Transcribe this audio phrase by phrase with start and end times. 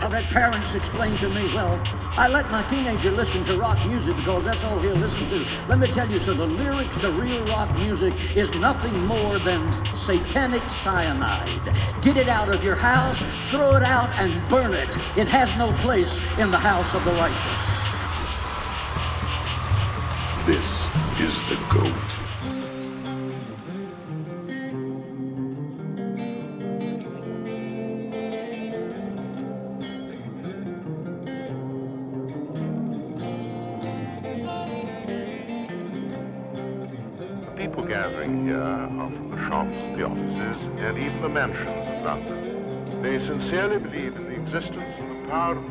[0.00, 1.80] Now that parents explain to me, well,
[2.16, 5.46] I let my teenager listen to rock music because that's all he'll listen to.
[5.68, 9.72] Let me tell you, so the lyrics to real rock music is nothing more than
[9.96, 11.74] satanic cyanide.
[12.02, 14.88] Get it out of your house, throw it out, and burn it.
[15.16, 17.70] It has no place in the house of the righteous.
[20.46, 20.90] This
[21.20, 22.19] is the GOAT.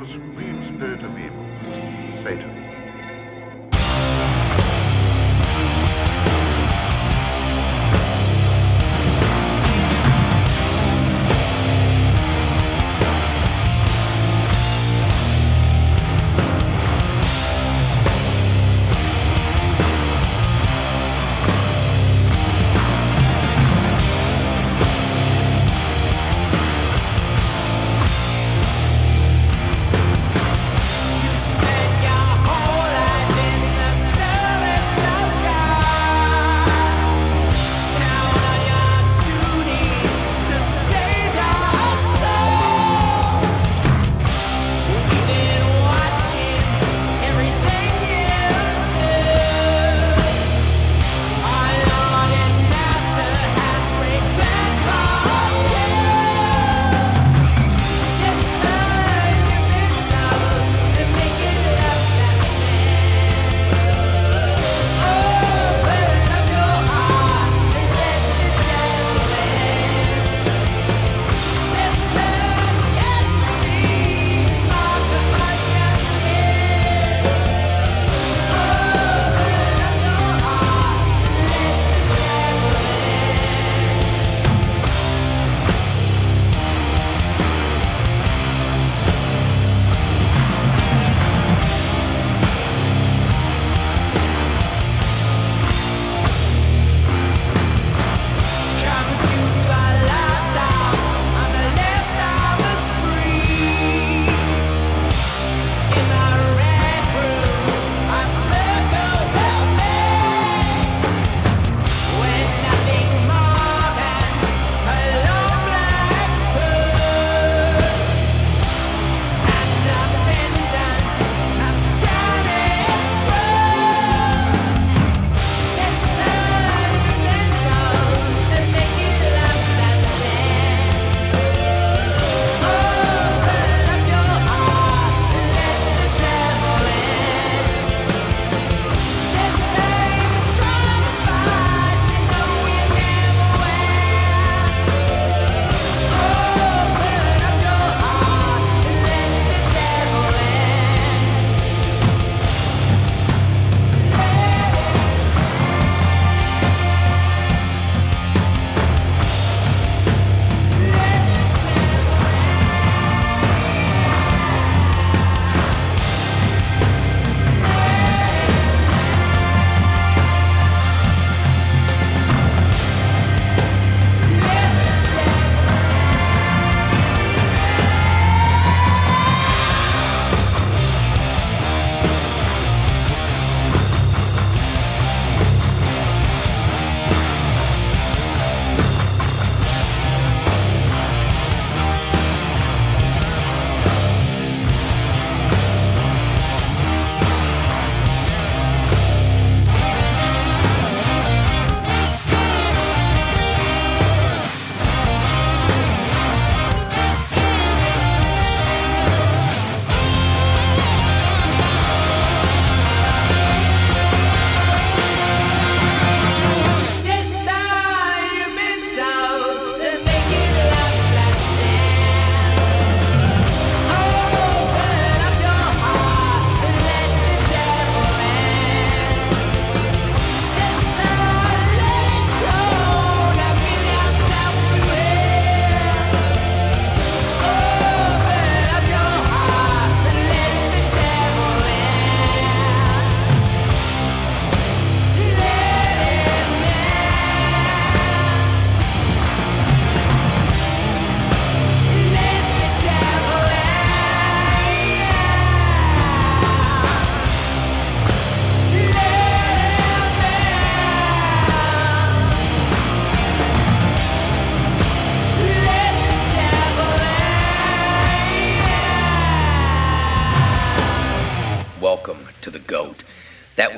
[0.09, 0.48] Power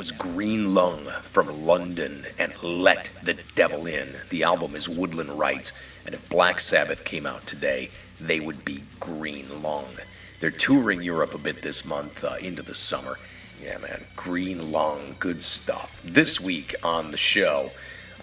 [0.02, 4.16] was Green Lung from London and Let the Devil In.
[4.32, 5.74] The album is Woodland Rites,
[6.08, 9.86] and if Black Sabbath came out today, they would be Green Lung.
[10.40, 13.20] They're touring Europe a bit this month uh, into the summer.
[13.64, 16.02] Yeah, man, Green Lung, good stuff.
[16.04, 17.70] This week on the show,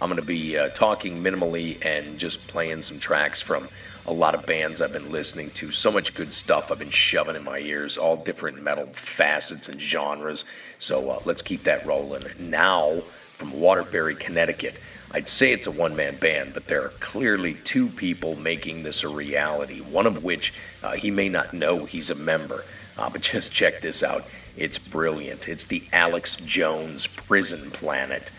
[0.03, 3.69] I'm going to be uh, talking minimally and just playing some tracks from
[4.07, 5.71] a lot of bands I've been listening to.
[5.71, 9.81] So much good stuff I've been shoving in my ears, all different metal facets and
[9.81, 10.45] genres.
[10.79, 12.25] So uh, let's keep that rolling.
[12.39, 13.03] Now,
[13.33, 14.77] from Waterbury, Connecticut,
[15.11, 19.03] I'd say it's a one man band, but there are clearly two people making this
[19.03, 20.53] a reality, one of which
[20.83, 22.65] uh, he may not know he's a member.
[22.97, 24.27] Uh, but just check this out.
[24.57, 25.49] It's brilliant.
[25.49, 28.33] It's the Alex Jones Prison Planet.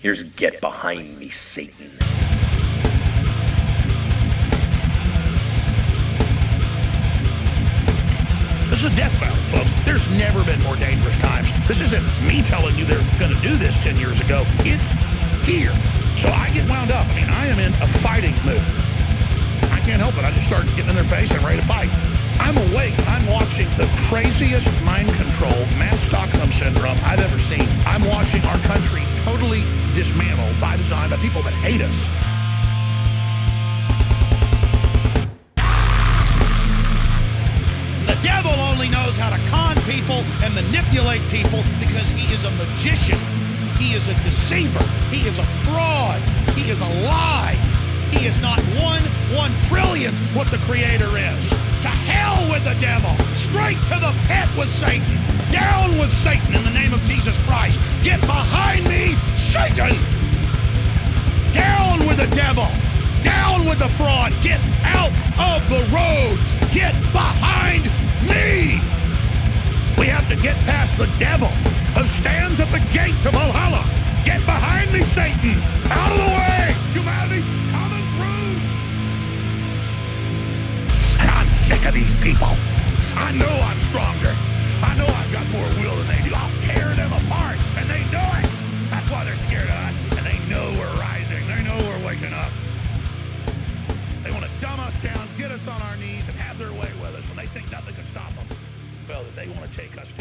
[0.00, 1.90] Here's Get Behind Me, Satan.
[8.94, 9.72] Death battle, folks.
[9.84, 11.50] There's never been more dangerous times.
[11.66, 14.44] This isn't me telling you they're going to do this 10 years ago.
[14.60, 14.92] It's
[15.46, 15.74] here.
[16.16, 17.06] So I get wound up.
[17.06, 18.62] I mean, I am in a fighting mood.
[19.72, 20.24] I can't help it.
[20.24, 21.90] I just start getting in their face and ready to fight.
[22.38, 22.94] I'm awake.
[23.08, 27.66] I'm watching the craziest mind control, mass Stockholm syndrome I've ever seen.
[27.86, 29.62] I'm watching our country totally
[29.94, 32.33] dismantled by design by people that hate us.
[38.84, 43.18] Only knows how to con people and manipulate people because he is a magician.
[43.78, 44.82] He is a deceiver.
[45.10, 46.20] He is a fraud.
[46.52, 47.56] He is a lie.
[48.10, 49.02] He is not one
[49.32, 51.48] one trillionth what the creator is.
[51.80, 53.14] To hell with the devil.
[53.34, 55.16] Straight to the pit with Satan.
[55.50, 57.80] Down with Satan in the name of Jesus Christ.
[58.02, 59.96] Get behind me, Satan!
[61.52, 62.68] Down with the devil.
[63.22, 64.34] Down with the fraud.
[64.42, 66.36] Get out of the road.
[66.72, 67.88] Get behind
[68.28, 68.80] me.
[69.98, 71.48] We have to get past the devil
[71.96, 73.84] who stands at the gate to Valhalla.
[74.24, 75.56] Get behind me, Satan.
[75.90, 76.74] Out of the way.
[76.92, 78.56] Humanity's coming through.
[81.28, 82.54] I'm sick of these people.
[83.16, 84.34] I know I'm stronger.
[84.82, 86.34] I know I've got more will than they do.
[86.34, 88.46] I'll tear them apart, and they know it.
[88.90, 91.46] That's why they're scared of us, and they know we're rising.
[91.46, 92.50] They know we're waking up.
[94.22, 96.03] They want to dumb us down, get us on our knees,
[99.44, 100.13] they want to take us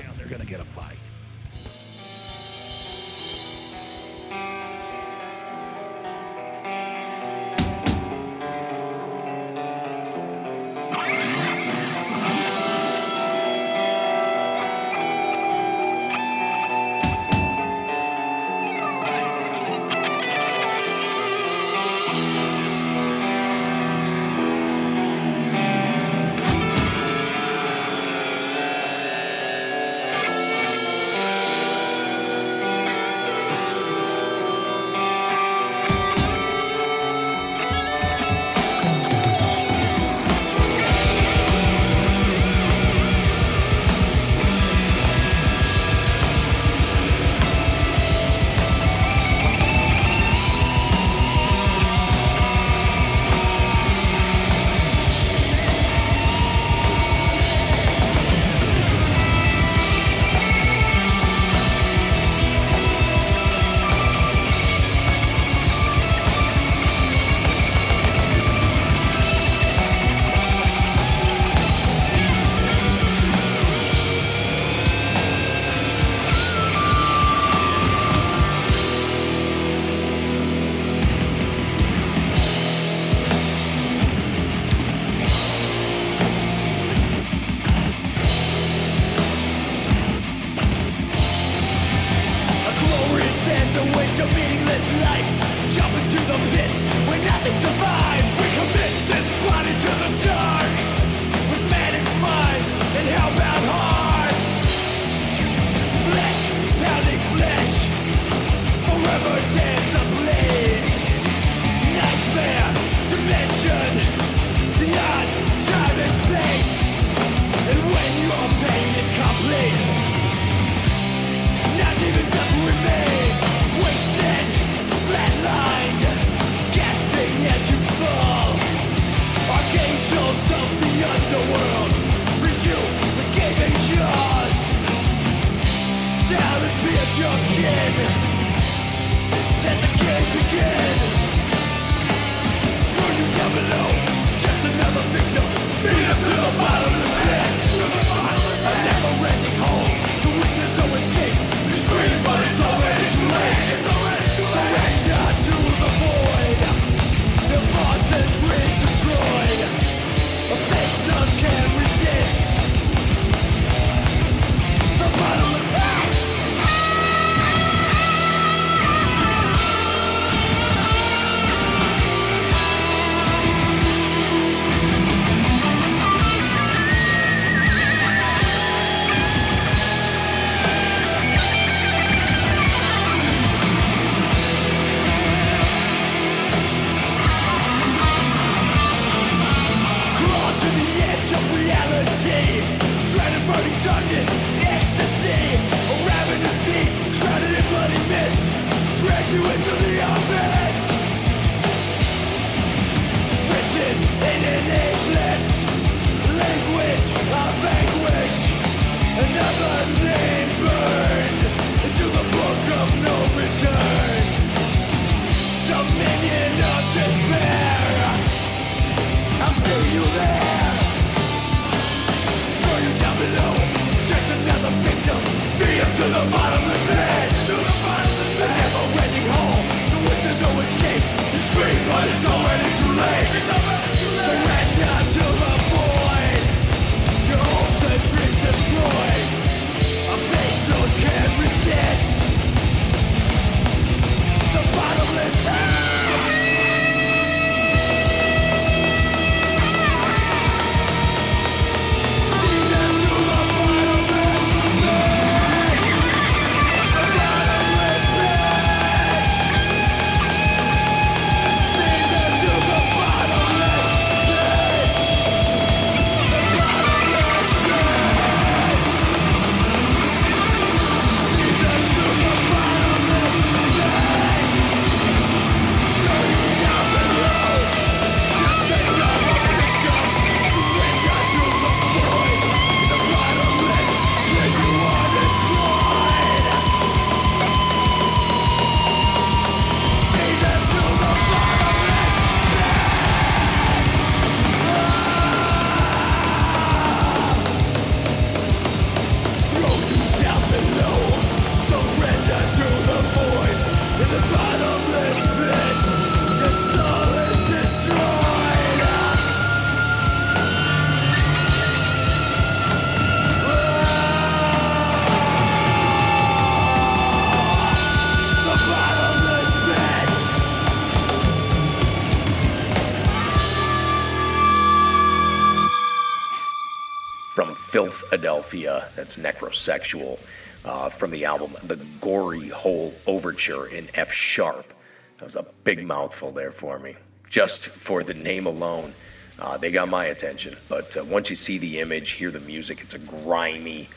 [327.91, 330.19] Philadelphia, that's necrosexual,
[330.65, 334.73] uh, from the album The Gory Hole Overture in F sharp.
[335.17, 336.95] That was a big mouthful there for me.
[337.29, 338.93] Just for the name alone,
[339.39, 340.55] uh, they got my attention.
[340.69, 343.89] But uh, once you see the image, hear the music, it's a grimy,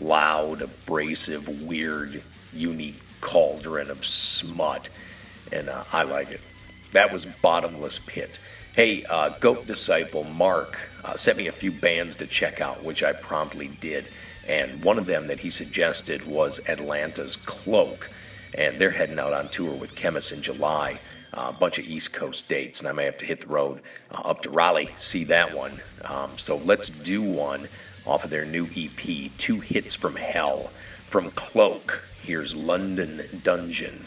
[0.00, 4.88] loud, abrasive, weird, unique cauldron of smut.
[5.52, 6.40] And uh, I like it.
[6.92, 8.38] That was Bottomless Pit.
[8.76, 13.02] Hey, uh, Goat Disciple Mark uh, sent me a few bands to check out, which
[13.02, 14.04] I promptly did.
[14.46, 18.10] And one of them that he suggested was Atlanta's Cloak.
[18.52, 20.98] And they're heading out on tour with Chemist in July.
[21.32, 23.80] Uh, a bunch of East Coast dates, and I may have to hit the road
[24.14, 25.80] uh, up to Raleigh, see that one.
[26.04, 27.68] Um, so let's do one
[28.04, 30.70] off of their new EP, Two Hits from Hell.
[31.06, 34.04] From Cloak, here's London Dungeon.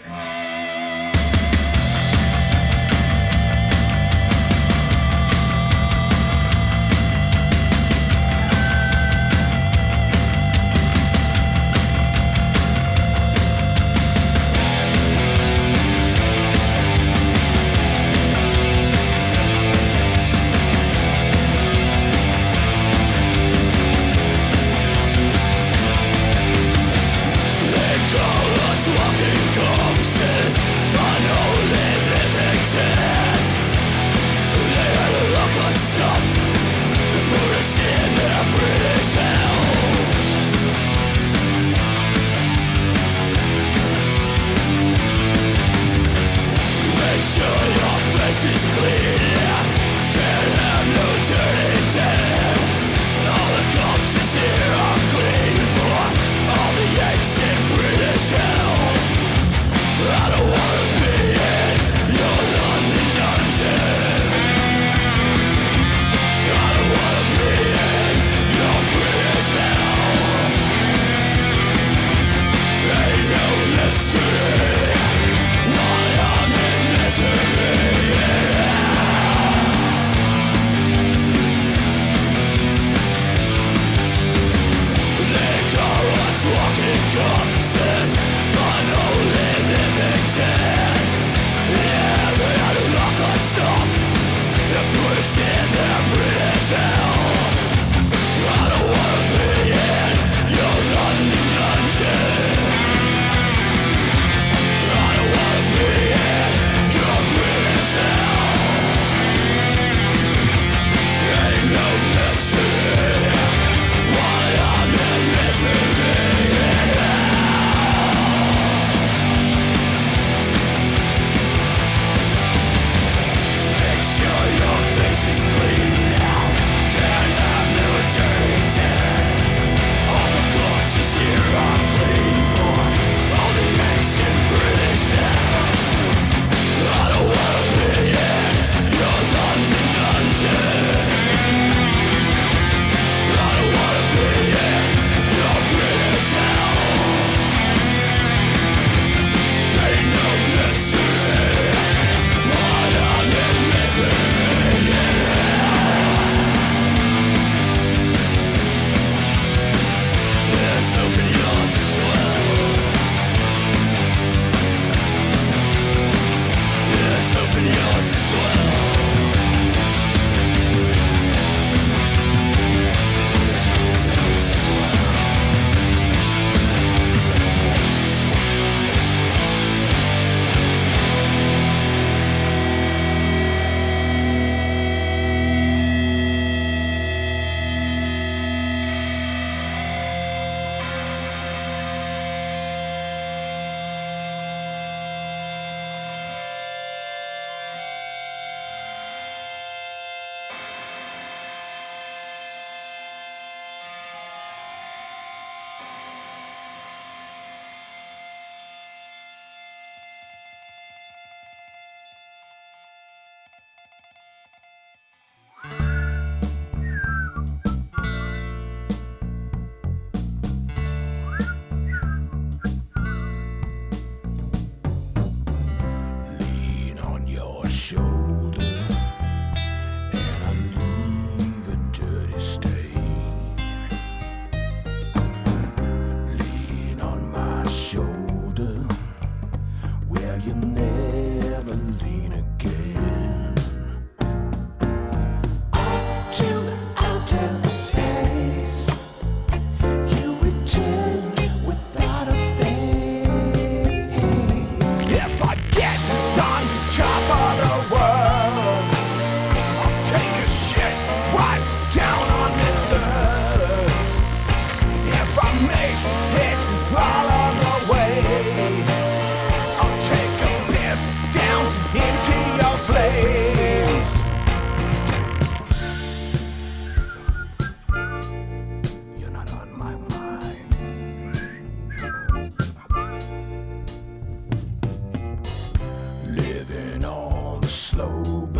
[287.99, 288.58] slow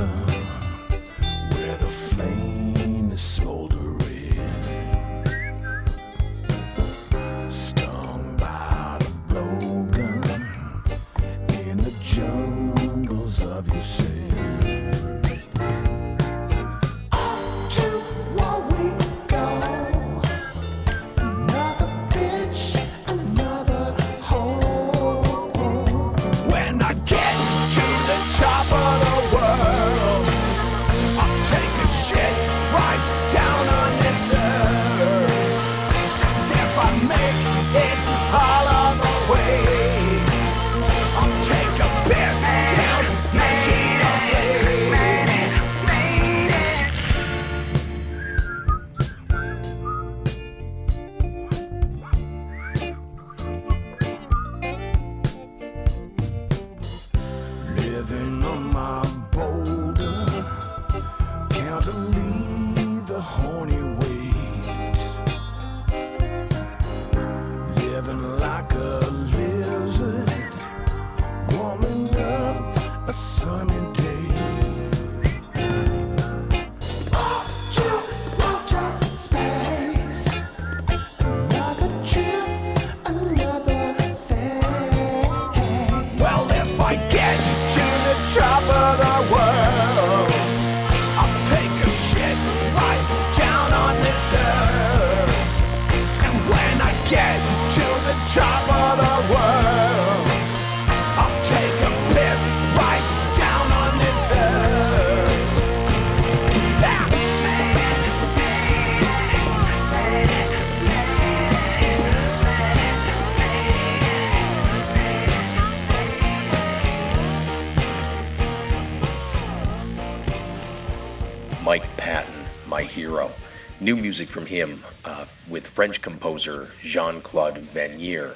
[123.90, 128.36] New music from him uh, with French composer Jean Claude Vannier.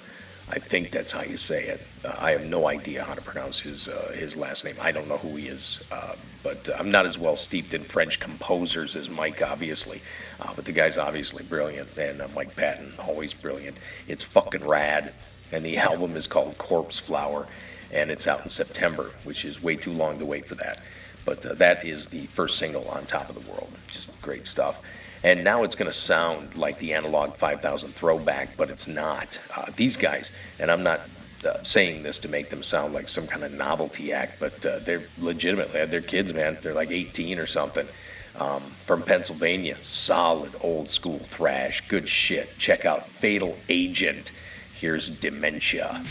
[0.49, 1.81] I think that's how you say it.
[2.03, 4.77] Uh, I have no idea how to pronounce his uh, his last name.
[4.81, 8.19] I don't know who he is, uh, but I'm not as well steeped in French
[8.19, 10.01] composers as Mike, obviously.
[10.41, 13.77] Uh, but the guy's obviously brilliant, and uh, Mike Patton always brilliant.
[14.07, 15.13] It's fucking rad,
[15.51, 17.45] and the album is called Corpse Flower,
[17.91, 20.81] and it's out in September, which is way too long to wait for that.
[21.25, 23.69] But uh, that is the first single on Top of the World.
[23.85, 24.81] Just great stuff.
[25.23, 29.39] And now it's going to sound like the Analog 5000 throwback, but it's not.
[29.55, 31.01] Uh, these guys, and I'm not
[31.45, 34.79] uh, saying this to make them sound like some kind of novelty act, but uh,
[34.79, 36.57] they're legitimately, they're kids, man.
[36.61, 37.87] They're like 18 or something.
[38.35, 42.57] Um, from Pennsylvania, solid old school thrash, good shit.
[42.57, 44.31] Check out Fatal Agent.
[44.73, 46.03] Here's Dementia.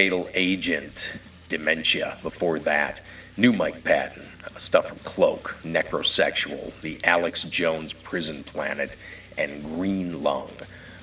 [0.00, 1.12] Fatal Agent,
[1.50, 2.16] Dementia.
[2.22, 3.02] Before that,
[3.36, 8.96] new Mike Patton, stuff from Cloak, Necrosexual, the Alex Jones Prison Planet,
[9.36, 10.48] and Green Lung.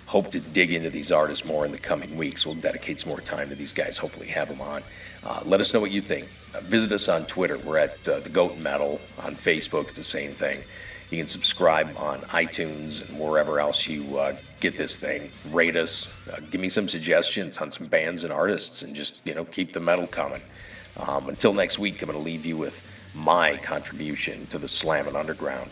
[0.08, 2.44] Hope to dig into these artists more in the coming weeks.
[2.44, 4.82] We'll dedicate some more time to these guys, hopefully, have them on.
[5.24, 6.28] Uh, let us know what you think.
[6.56, 7.60] Uh, visit us on Twitter.
[7.60, 9.00] We're at uh, The Goat Metal.
[9.20, 10.64] On Facebook, it's the same thing.
[11.10, 15.32] You can subscribe on iTunes and wherever else you uh, get this thing.
[15.52, 16.12] Rate us.
[16.32, 19.74] Uh, give me some suggestions on some bands and artists, and just you know keep
[19.74, 20.42] the metal coming.
[20.98, 25.16] Um, until next week, I'm going to leave you with my contribution to the Slammin'
[25.16, 25.72] Underground.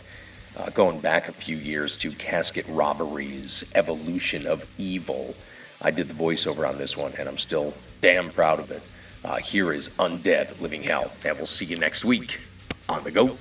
[0.55, 5.35] Uh, going back a few years to Casket Robbery's, Evolution of Evil.
[5.81, 8.81] I did the voiceover on this one, and I'm still damn proud of it.
[9.23, 12.39] Uh, here is Undead Living Hell, and we'll see you next week
[12.87, 13.37] on The Goat.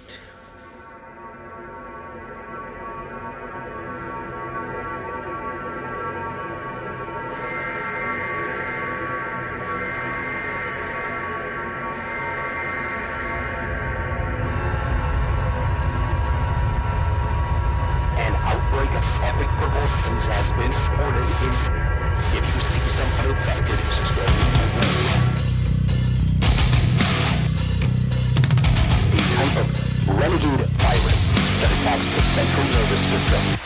[30.45, 31.27] Renegade virus
[31.61, 33.64] that attacks the central nervous system.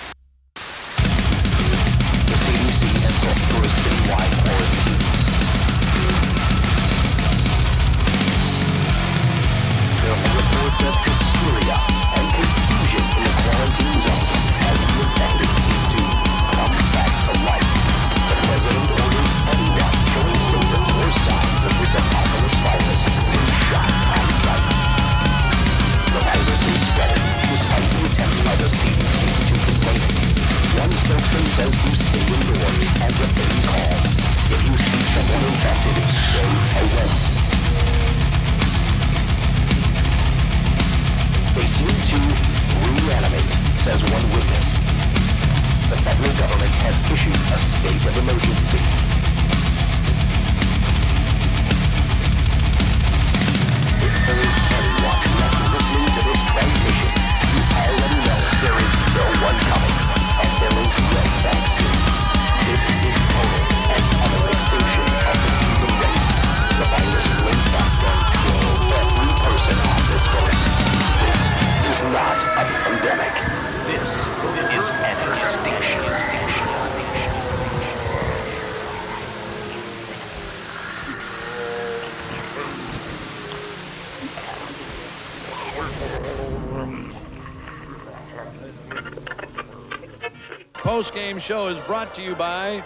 [91.89, 92.85] Brought to you by.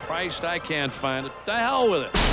[0.00, 1.32] Christ, I can't find it.
[1.46, 2.27] The hell with it.